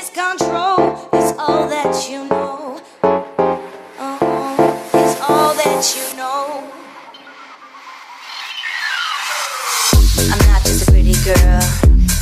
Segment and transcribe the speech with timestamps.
[0.00, 2.80] is control, is all that you know.
[3.02, 4.14] Uh-huh.
[5.28, 6.66] All that you know.
[10.32, 11.60] I'm not just a pretty girl.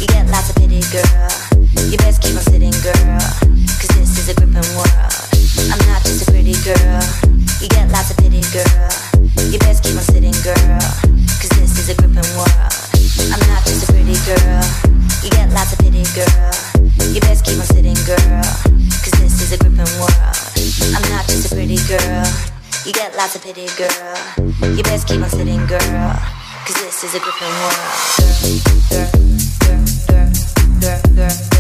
[0.00, 1.28] You get lots of pity, girl.
[1.88, 5.16] You best keep on sitting, this is a gripping world.
[5.72, 7.00] I'm not just a pretty girl.
[7.60, 8.90] You get lots of pity, girl.
[9.48, 12.72] You best keep on sitting, this is a gripping world.
[13.32, 14.62] I'm not just a pretty girl.
[15.24, 16.62] You get lots of pity, girl
[18.06, 18.42] girl,
[19.02, 20.11] cause this is a gripping world.
[20.94, 22.26] I'm not just a pretty girl,
[22.85, 24.75] you get lots of pity, girl.
[24.76, 26.18] You best keep on sitting, girl,
[26.66, 28.02] cause this is a gripping world.
[28.90, 29.06] Girl,
[29.61, 30.30] girl, girl,
[30.80, 31.51] girl, girl, girl.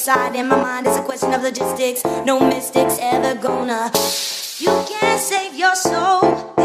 [0.00, 0.34] side.
[0.34, 2.02] In my mind, it's a question of logistics.
[2.24, 3.90] No mystics ever gonna.
[4.58, 6.59] You can't save your soul.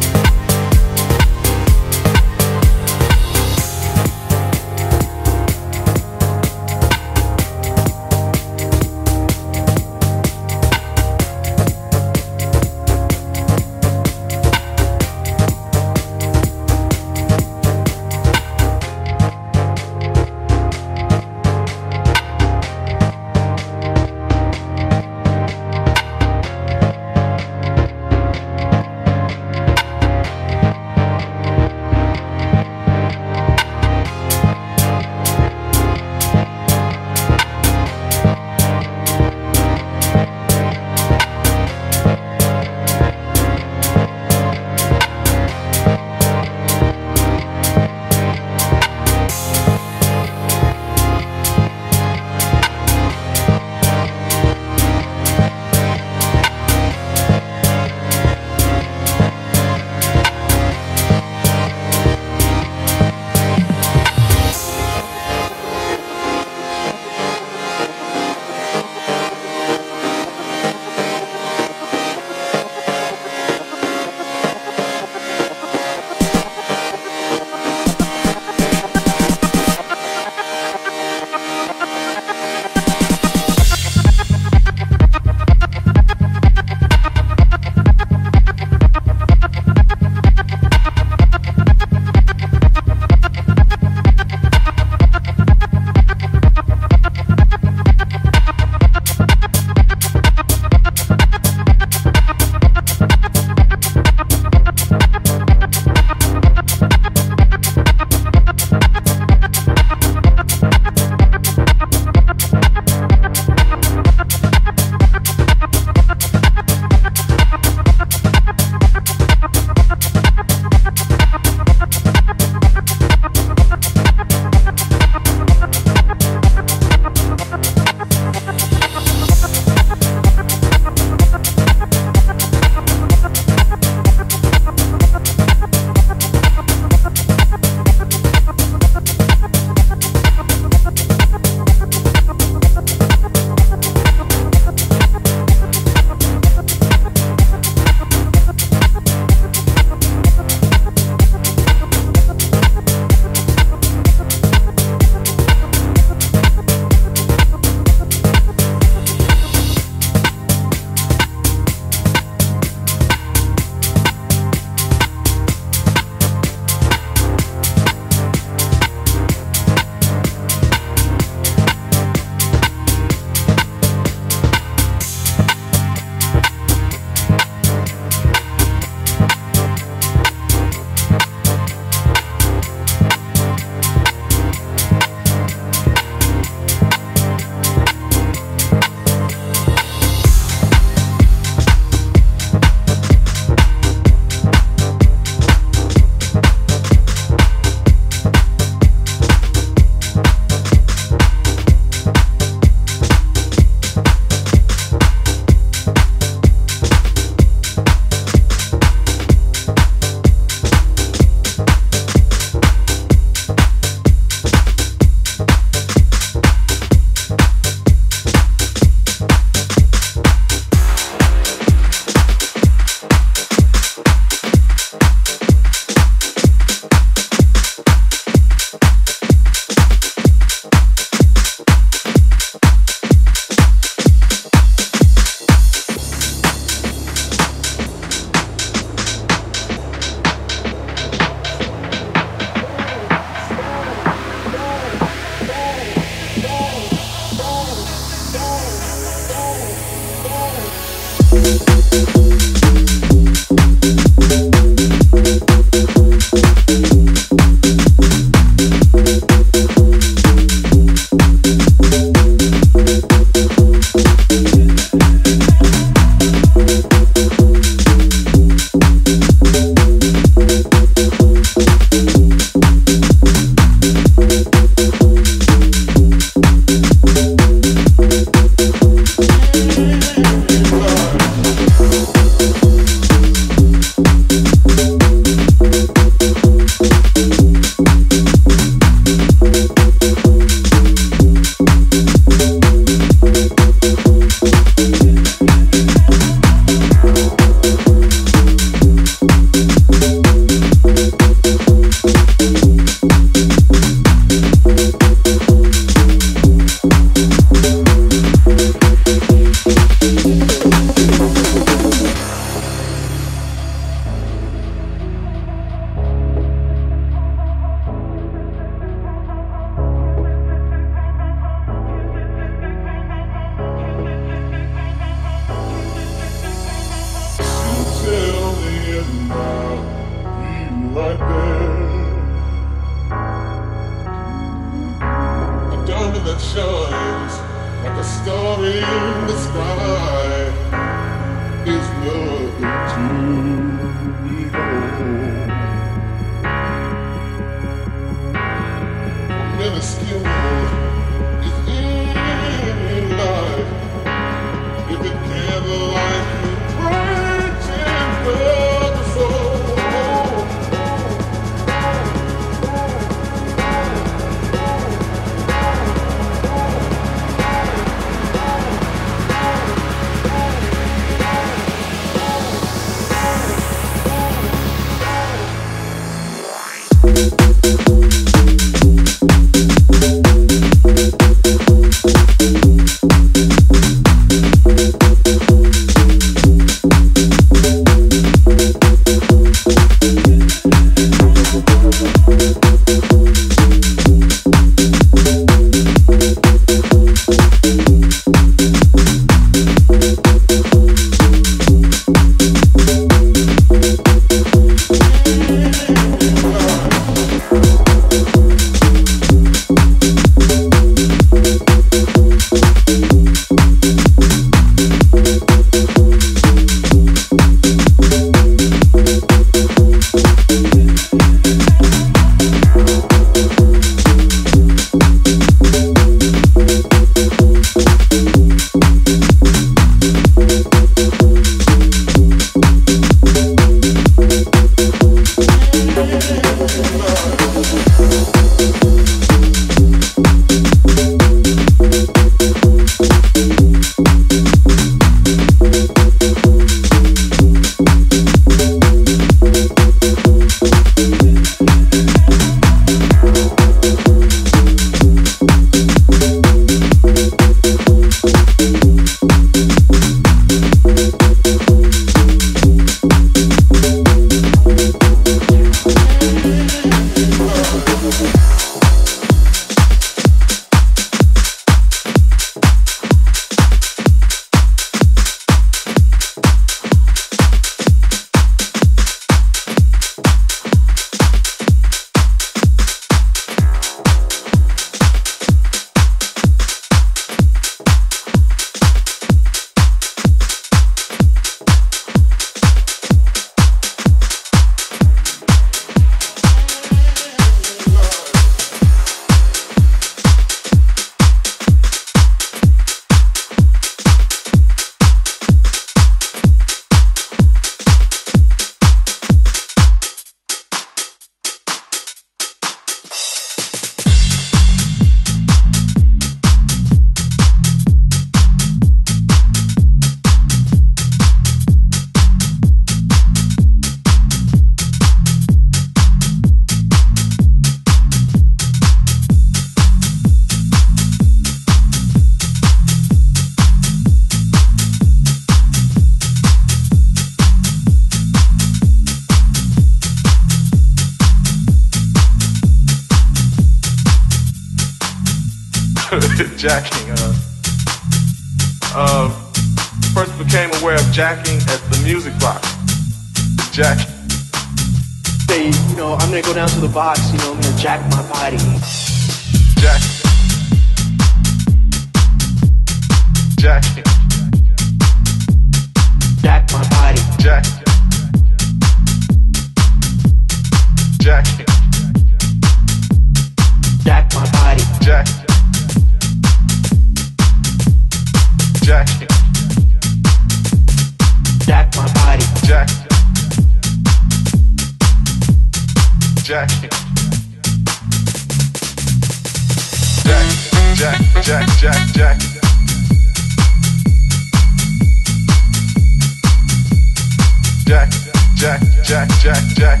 [599.04, 600.00] jack, jack, jack.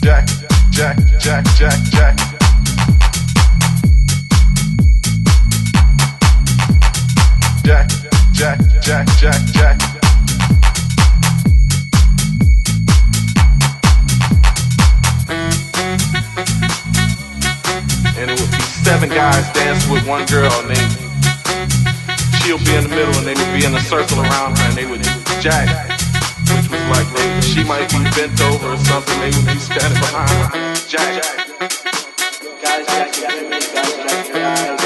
[0.00, 0.28] Jack,
[0.70, 2.16] jack, jack, jack, jack.
[7.64, 7.88] Jack,
[8.32, 9.80] jack, jack, jack, jack.
[18.16, 21.07] And it would be seven guys dancing with one girl named
[22.48, 24.74] she'll be in the middle and they would be in a circle around her and
[24.74, 25.02] they would
[25.42, 25.68] jack,
[26.48, 27.06] which was like
[27.42, 30.74] she might be bent over or something, they would be standing behind her.
[30.88, 31.22] Jack.
[32.62, 34.77] Guys, jack, jack, guys, jack, guys.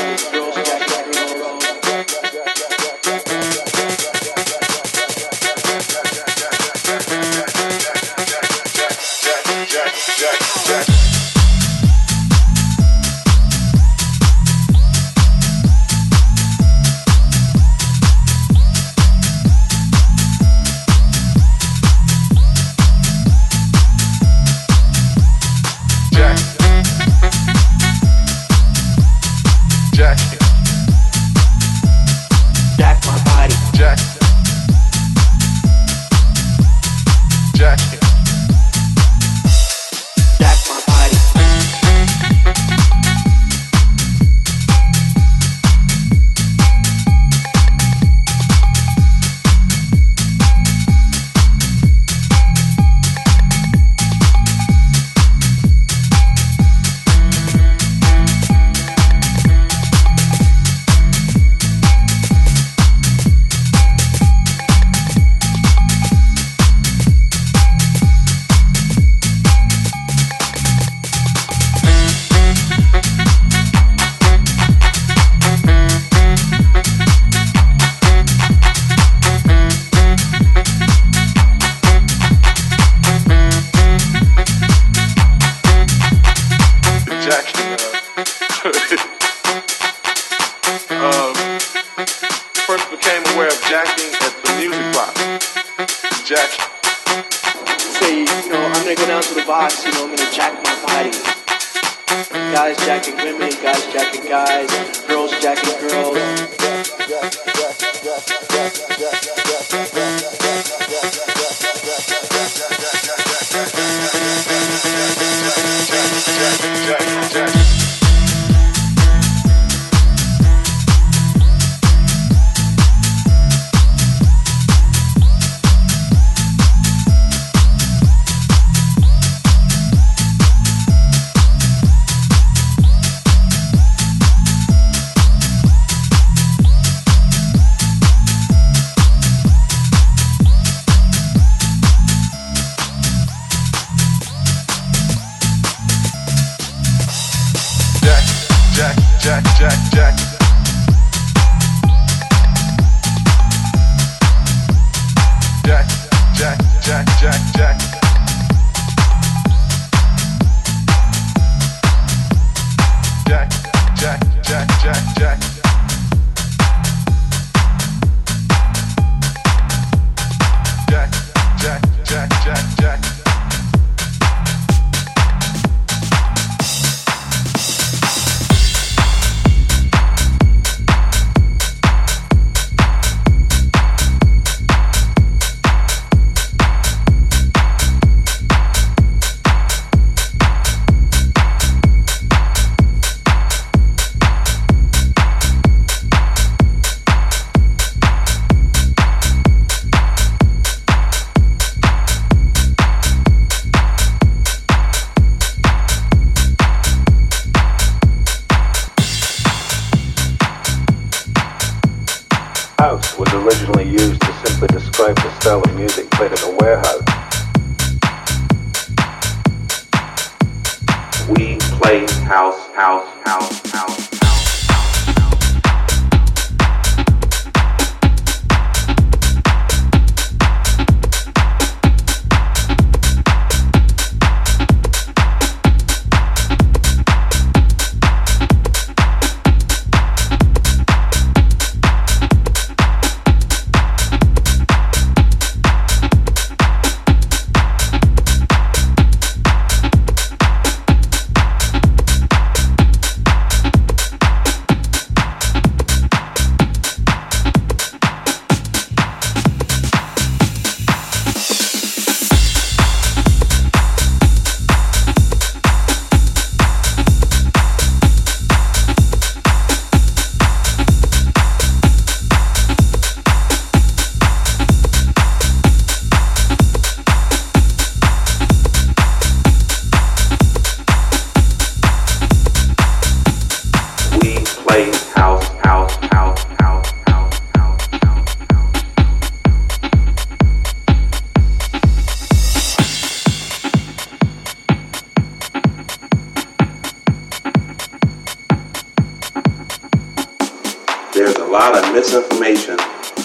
[301.92, 302.76] Misinformation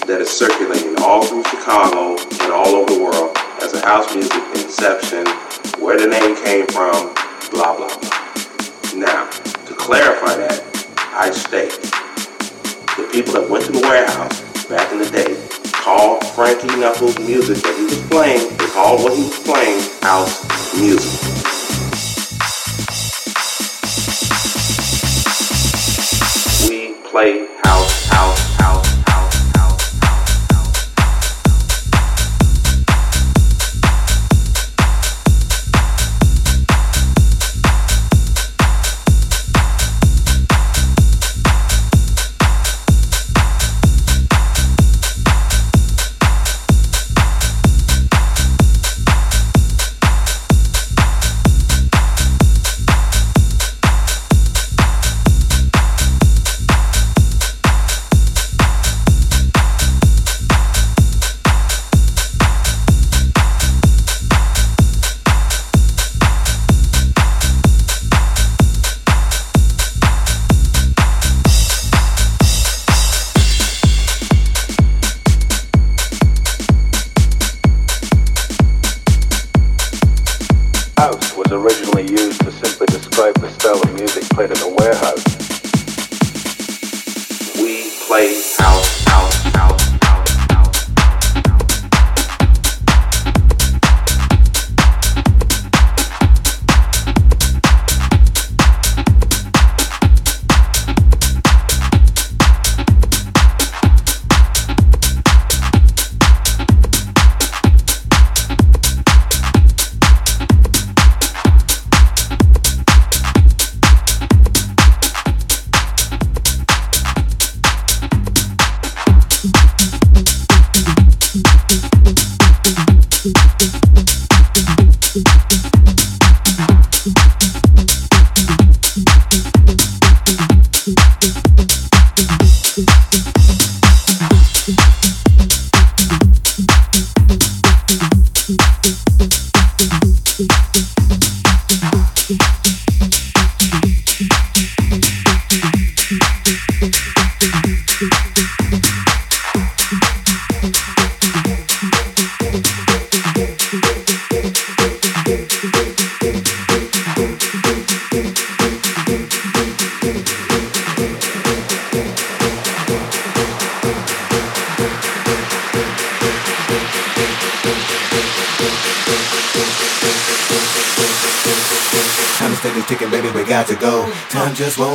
[0.06, 4.42] that is circulating all through Chicago and all over the world as a house music
[4.54, 5.26] inception,
[5.82, 7.14] where the name came from,
[7.50, 8.94] blah, blah, blah.
[8.94, 10.62] Now, to clarify that,
[11.16, 11.72] I state
[13.00, 15.34] the people that went to the warehouse back in the day
[15.72, 20.44] called Frankie Knuckles music that he was playing, they called what he was playing house
[20.78, 21.37] music.
[27.18, 28.57] Play house, house,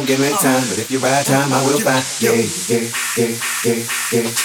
[0.03, 2.03] Won't give me time, but if you ride time, I will find.
[2.19, 2.35] Yeah,
[2.67, 3.79] yeah, yeah, yeah.
[4.11, 4.42] Yeah,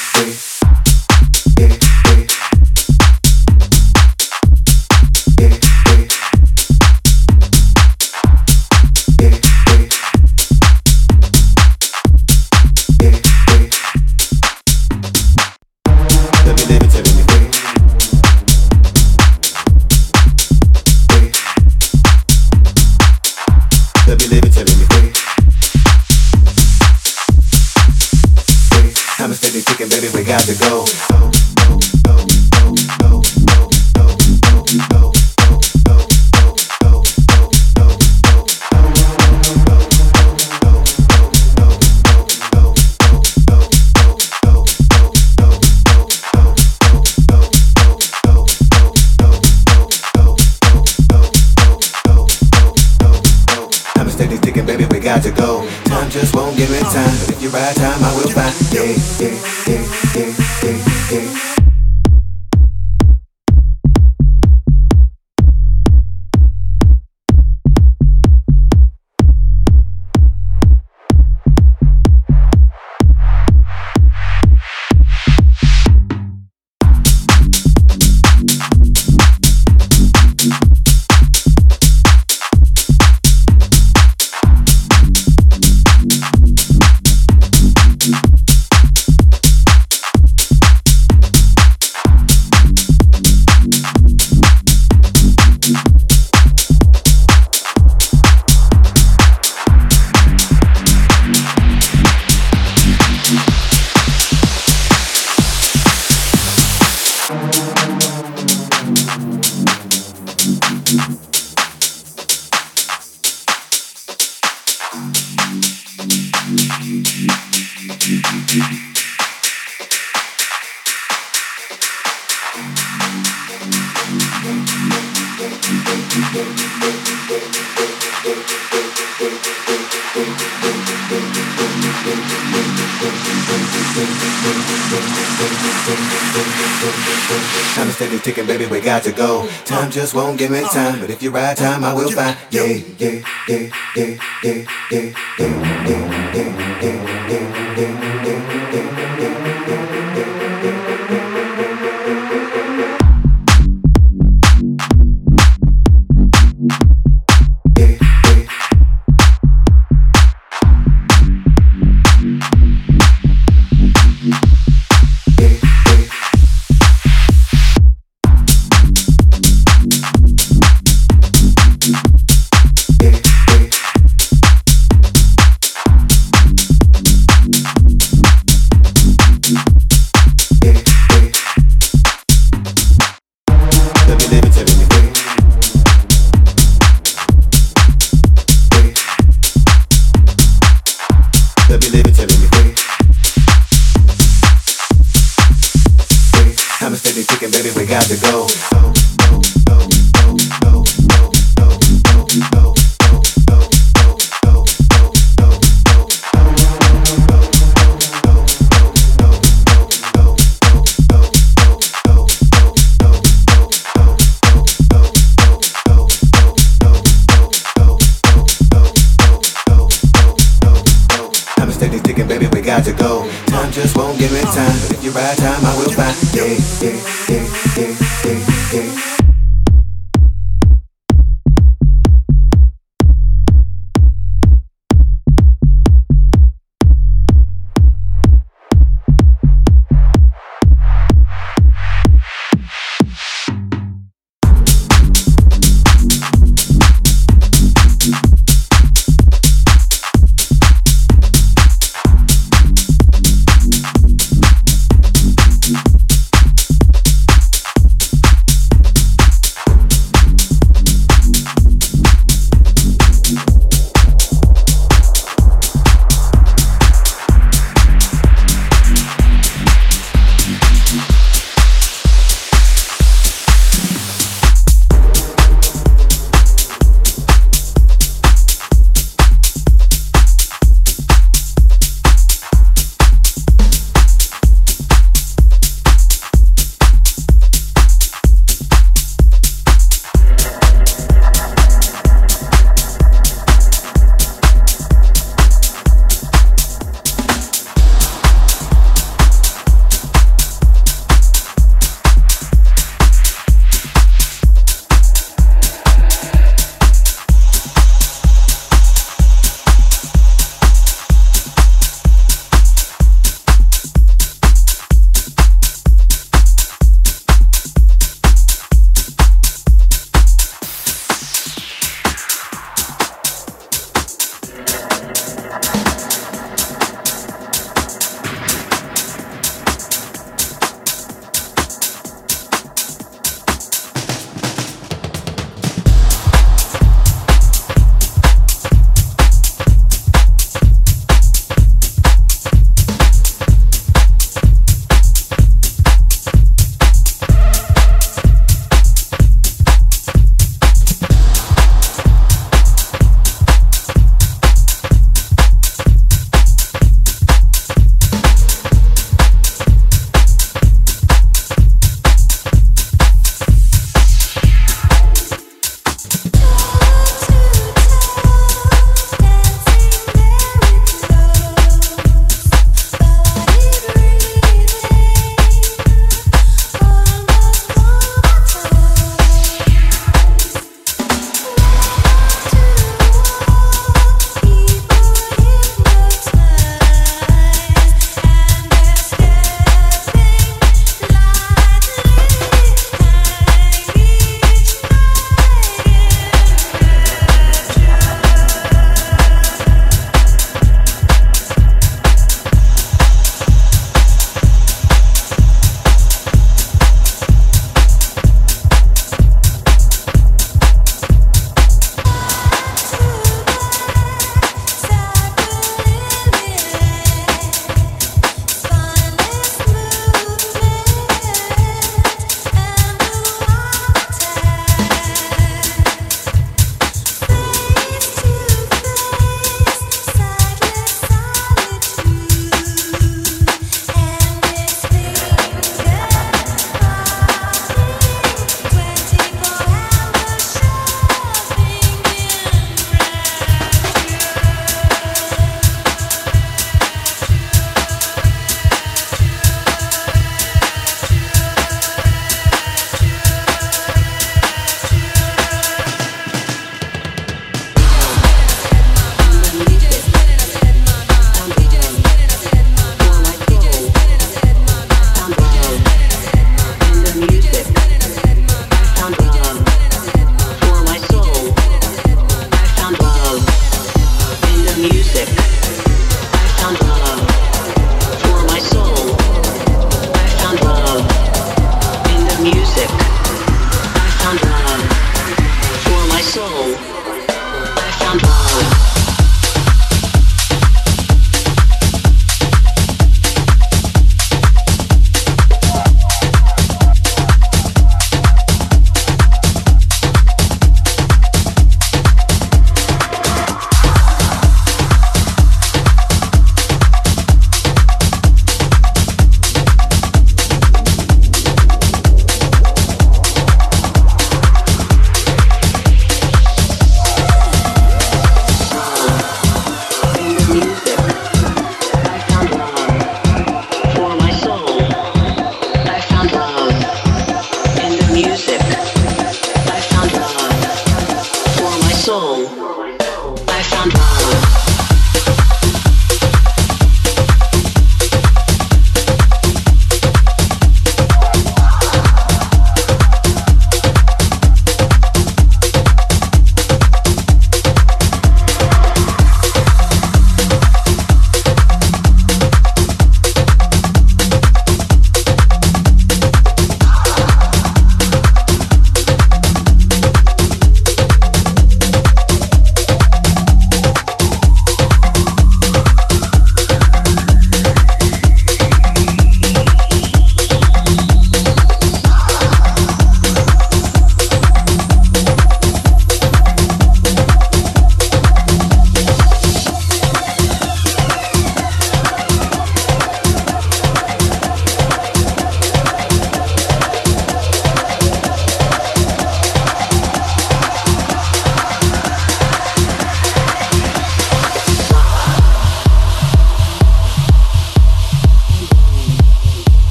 [140.09, 142.35] just won't give me time, but if you ride time, I will find.
[142.51, 146.03] Yeah, yeah, yeah, yeah, yeah, yeah, yeah, yeah,
[146.35, 148.08] yeah, yeah, yeah,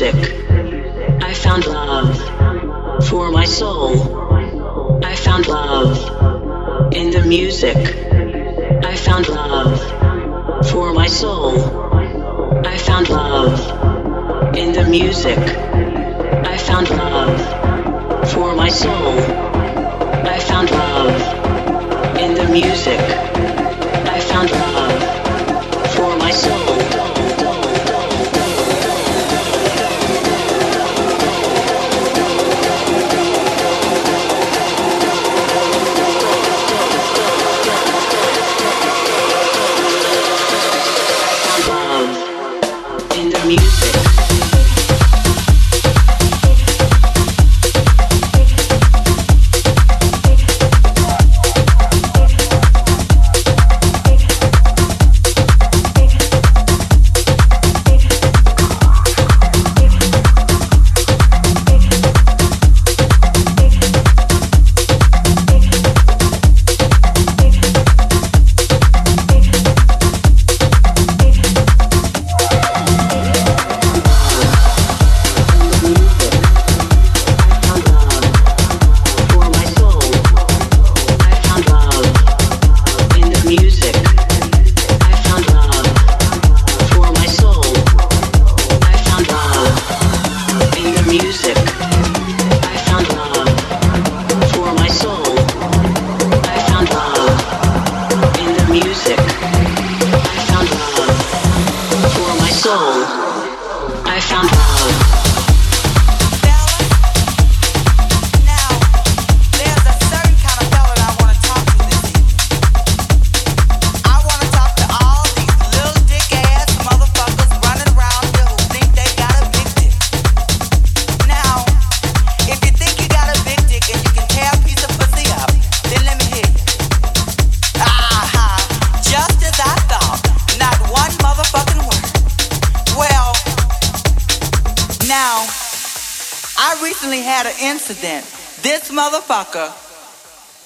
[0.00, 0.32] music,
[1.22, 5.04] I found love for my soul.
[5.04, 7.76] I found love in the music.
[8.82, 11.52] I found love for my soul.
[12.66, 15.38] I found love in the music.
[15.38, 19.18] I found love for my soul.
[20.34, 23.39] I found love in the music.
[102.72, 105.09] I found love.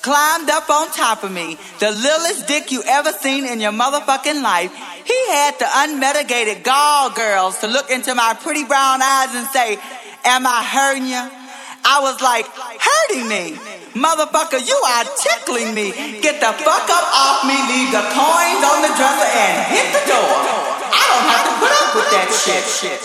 [0.04, 4.42] Climbed up on top of me, the littlest dick you ever seen in your motherfucking
[4.42, 4.68] life.
[5.04, 9.78] He had the unmitigated gall girls to look into my pretty brown eyes and say,
[10.24, 11.24] Am I hurting you?
[11.84, 13.56] I was like, Hurting me?
[13.96, 15.88] Motherfucker, you are tickling me.
[16.20, 20.04] Get the fuck up off me, leave the coins on the dresser, and hit the
[20.04, 20.32] door.
[20.92, 22.64] I don't have to put up with that shit.
[22.68, 23.00] shit,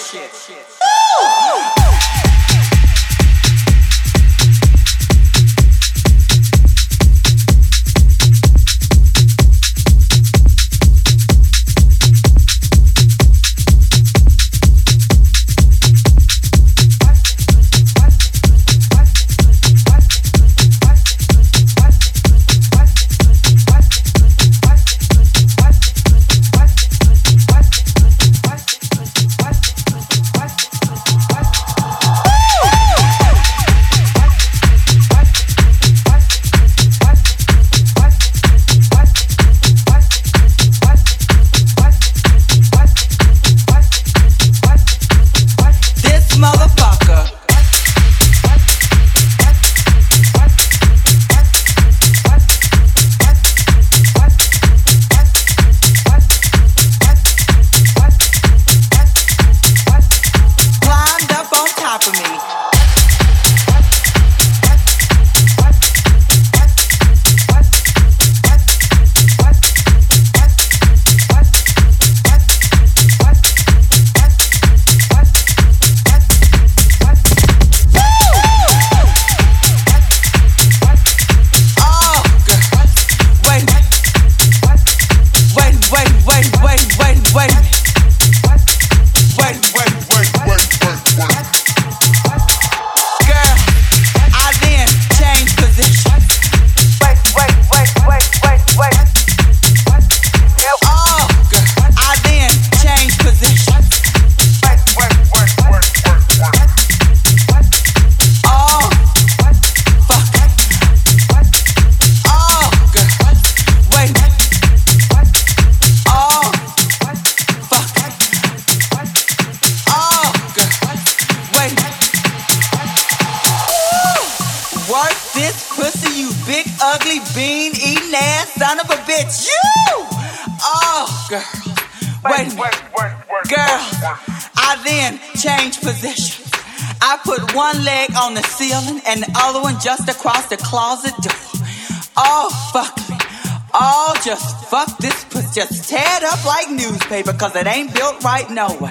[147.31, 148.89] because it ain't built right no way.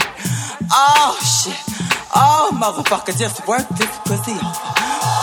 [0.71, 1.57] Oh shit.
[2.15, 5.18] Oh motherfucker, just work this pussy off.